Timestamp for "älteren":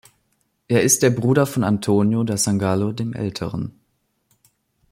3.13-3.79